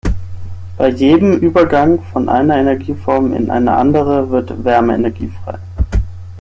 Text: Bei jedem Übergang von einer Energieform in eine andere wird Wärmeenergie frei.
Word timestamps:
Bei 0.77 0.89
jedem 0.89 1.37
Übergang 1.37 2.01
von 2.01 2.27
einer 2.27 2.55
Energieform 2.57 3.33
in 3.33 3.51
eine 3.51 3.73
andere 3.73 4.31
wird 4.31 4.63
Wärmeenergie 4.63 5.31
frei. 5.43 5.59